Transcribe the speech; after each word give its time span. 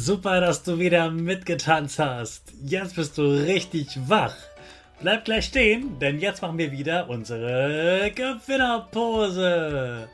Super, 0.00 0.40
dass 0.40 0.62
du 0.62 0.78
wieder 0.78 1.10
mitgetanzt 1.10 1.98
hast. 1.98 2.54
Jetzt 2.64 2.96
bist 2.96 3.18
du 3.18 3.22
richtig 3.22 3.86
wach. 4.06 4.34
Bleib 5.02 5.26
gleich 5.26 5.44
stehen, 5.44 5.98
denn 5.98 6.20
jetzt 6.20 6.40
machen 6.40 6.56
wir 6.56 6.72
wieder 6.72 7.10
unsere 7.10 8.10
Gewinnerpose. 8.14 10.08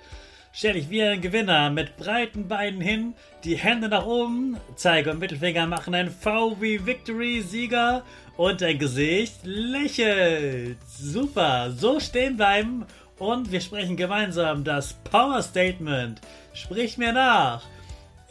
Stell 0.53 0.73
dich 0.73 0.91
wie 0.91 1.05
ein 1.05 1.21
Gewinner 1.21 1.71
mit 1.71 1.97
breiten 1.97 2.49
Beinen 2.49 2.81
hin, 2.81 3.15
die 3.45 3.55
Hände 3.55 3.89
nach 3.89 4.05
oben, 4.05 4.57
Zeige 4.75 5.13
und 5.13 5.21
Mittelfinger 5.21 5.69
machen 5.69 5.95
ein 5.95 6.11
V 6.11 6.61
wie 6.61 6.85
Victory, 6.85 7.43
Sieger 7.43 8.03
und 8.37 8.63
dein 8.63 8.81
Gesicht 8.81 9.45
lächelt. 9.45 10.79
Super, 10.89 11.71
so 11.71 12.01
stehen 12.01 12.37
bleiben 12.37 12.87
und 13.21 13.53
wir 13.53 13.61
sprechen 13.61 13.97
gemeinsam 13.97 14.65
das 14.65 14.95
Power 14.95 15.41
Statement. 15.43 16.21
Sprich 16.55 16.99
mir 16.99 17.13
nach. 17.13 17.63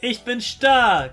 Ich 0.02 0.20
bin 0.20 0.42
stark. 0.42 1.12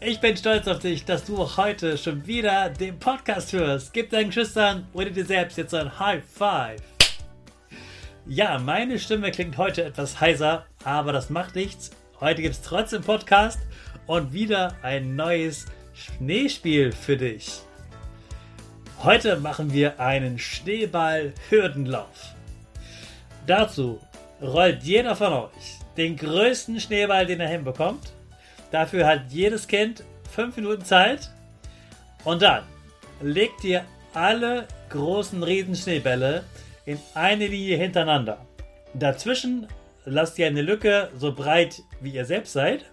Ich 0.00 0.20
bin 0.20 0.36
stolz 0.36 0.66
auf 0.68 0.80
dich, 0.80 1.04
dass 1.04 1.24
du 1.24 1.38
heute 1.56 1.96
schon 1.96 2.26
wieder 2.26 2.68
den 2.68 2.98
Podcast 2.98 3.52
hörst. 3.52 3.92
Gib 3.94 4.10
deinen 4.10 4.26
Geschwistern 4.26 4.86
oder 4.92 5.08
dir 5.08 5.24
selbst 5.24 5.56
jetzt 5.56 5.72
ein 5.72 5.98
High 5.98 6.22
Five. 6.22 6.82
Ja, 8.26 8.58
meine 8.58 8.98
Stimme 8.98 9.30
klingt 9.30 9.56
heute 9.56 9.84
etwas 9.84 10.20
heiser, 10.20 10.66
aber 10.84 11.12
das 11.12 11.30
macht 11.30 11.54
nichts. 11.54 11.90
Heute 12.20 12.42
gibt 12.42 12.54
es 12.54 12.62
trotzdem 12.62 13.02
Podcast 13.02 13.60
und 14.06 14.32
wieder 14.32 14.76
ein 14.82 15.16
neues 15.16 15.66
Schneespiel 15.94 16.92
für 16.92 17.16
dich. 17.16 17.60
Heute 19.02 19.36
machen 19.36 19.72
wir 19.72 20.00
einen 20.00 20.38
Schneeball-Hürdenlauf. 20.38 22.34
Dazu 23.46 24.00
rollt 24.42 24.82
jeder 24.82 25.16
von 25.16 25.32
euch 25.32 25.78
den 25.96 26.16
größten 26.16 26.80
Schneeball, 26.80 27.26
den 27.26 27.40
er 27.40 27.48
hinbekommt 27.48 28.12
Dafür 28.74 29.06
hat 29.06 29.30
jedes 29.30 29.68
Kind 29.68 30.02
fünf 30.28 30.56
Minuten 30.56 30.84
Zeit. 30.84 31.30
Und 32.24 32.42
dann 32.42 32.64
legt 33.22 33.62
ihr 33.62 33.84
alle 34.14 34.66
großen 34.88 35.44
Riesenschneebälle 35.44 36.42
in 36.84 36.98
eine 37.14 37.46
Linie 37.46 37.76
hintereinander. 37.76 38.44
Dazwischen 38.92 39.68
lasst 40.04 40.40
ihr 40.40 40.48
eine 40.48 40.62
Lücke 40.62 41.08
so 41.16 41.32
breit 41.32 41.82
wie 42.00 42.10
ihr 42.10 42.24
selbst 42.24 42.52
seid. 42.52 42.84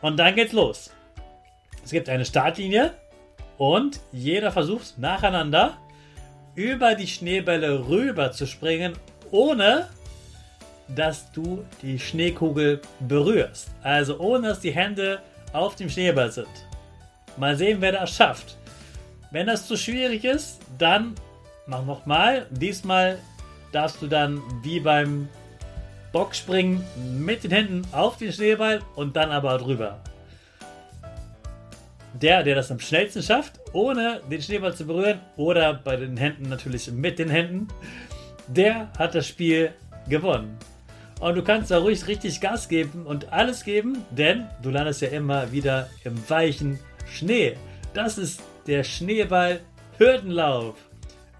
Und 0.00 0.16
dann 0.16 0.34
geht's 0.34 0.54
los. 0.54 0.90
Es 1.84 1.92
gibt 1.92 2.08
eine 2.08 2.24
Startlinie 2.24 2.94
und 3.58 4.00
jeder 4.10 4.50
versucht 4.50 4.98
nacheinander 4.98 5.78
über 6.56 6.96
die 6.96 7.06
Schneebälle 7.06 7.86
rüber 7.86 8.32
zu 8.32 8.48
springen, 8.48 8.94
ohne 9.30 9.86
dass 10.94 11.30
du 11.32 11.64
die 11.82 11.98
Schneekugel 11.98 12.80
berührst. 13.00 13.70
Also 13.82 14.18
ohne 14.18 14.48
dass 14.48 14.60
die 14.60 14.72
Hände 14.72 15.20
auf 15.52 15.76
dem 15.76 15.88
Schneeball 15.88 16.30
sind. 16.30 16.48
Mal 17.36 17.56
sehen, 17.56 17.78
wer 17.80 17.92
das 17.92 18.14
schafft. 18.14 18.56
Wenn 19.30 19.46
das 19.46 19.66
zu 19.66 19.76
schwierig 19.76 20.24
ist, 20.24 20.60
dann 20.78 21.14
mach 21.66 21.84
nochmal. 21.84 22.46
Diesmal 22.50 23.18
darfst 23.72 24.02
du 24.02 24.06
dann 24.06 24.42
wie 24.62 24.80
beim 24.80 25.28
Boxspringen 26.12 26.84
mit 27.18 27.44
den 27.44 27.52
Händen 27.52 27.82
auf 27.92 28.16
den 28.16 28.32
Schneeball 28.32 28.80
und 28.96 29.14
dann 29.14 29.30
aber 29.30 29.56
drüber. 29.58 30.00
Der, 32.14 32.42
der 32.42 32.56
das 32.56 32.72
am 32.72 32.80
schnellsten 32.80 33.22
schafft, 33.22 33.60
ohne 33.72 34.20
den 34.28 34.42
Schneeball 34.42 34.74
zu 34.74 34.84
berühren 34.84 35.20
oder 35.36 35.74
bei 35.74 35.94
den 35.96 36.16
Händen 36.16 36.48
natürlich 36.48 36.90
mit 36.90 37.20
den 37.20 37.30
Händen, 37.30 37.68
der 38.48 38.90
hat 38.98 39.14
das 39.14 39.28
Spiel 39.28 39.72
gewonnen. 40.08 40.58
Und 41.20 41.34
du 41.36 41.42
kannst 41.42 41.70
da 41.70 41.78
ruhig 41.78 42.06
richtig 42.06 42.40
Gas 42.40 42.68
geben 42.68 43.06
und 43.06 43.30
alles 43.30 43.64
geben, 43.64 44.04
denn 44.10 44.48
du 44.62 44.70
landest 44.70 45.02
ja 45.02 45.08
immer 45.08 45.52
wieder 45.52 45.90
im 46.02 46.16
weichen 46.28 46.78
Schnee. 47.06 47.56
Das 47.92 48.16
ist 48.16 48.42
der 48.66 48.84
Schneeball-Hürdenlauf. 48.84 50.76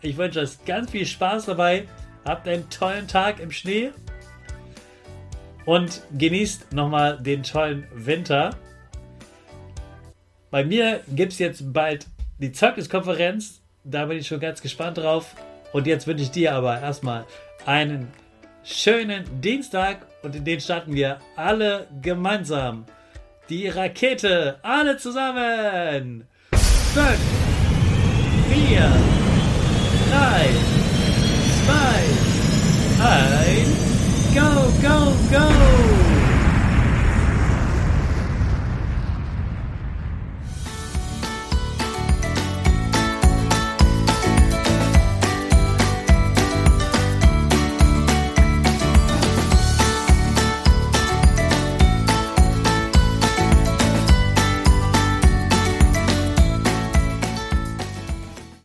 Ich 0.03 0.19
wünsche 0.19 0.41
euch 0.41 0.65
ganz 0.67 0.91
viel 0.91 1.07
Spaß 1.07 1.47
dabei. 1.47 1.87
Habt 2.27 2.47
einen 2.47 2.69
tollen 2.69 3.09
Tag 3.09 3.41
im 3.41 3.51
Schnee 3.51 3.91
und 5.65 6.03
genießt 6.19 6.73
nochmal 6.75 7.19
den 7.19 7.43
tollen 7.43 7.87
Winter. 7.95 8.51
Bei 10.51 10.65
mir 10.65 11.01
gibt 11.09 11.33
es 11.33 11.39
jetzt 11.39 11.73
bald 11.73 12.07
die 12.39 12.53
Zeugniskonferenz. 12.53 13.63
Da 13.85 14.05
bin 14.07 14.19
ich 14.19 14.27
schon 14.27 14.41
ganz 14.41 14.61
gespannt 14.61 14.99
drauf. 14.99 15.35
Und 15.73 15.87
jetzt 15.87 16.07
wünsche 16.07 16.25
ich 16.25 16.31
dir 16.31 16.55
aber 16.55 16.81
erstmal 16.81 17.25
einen 17.65 18.09
schönen 18.65 19.41
Dienstag 19.41 20.07
und 20.23 20.37
in 20.37 20.45
den 20.45 20.61
starten 20.61 20.95
wir 20.95 21.19
alle 21.37 21.87
gemeinsam. 22.03 22.85
Die 23.49 23.69
Rakete, 23.69 24.59
alle 24.63 24.97
zusammen. 24.97 26.27
5, 26.53 27.19
4, 28.69 28.81
3, 30.11 30.49
2, 31.67 33.05
1, 33.07 33.81
go, 34.35 34.89
go, 34.89 35.15
go! 35.31 36.00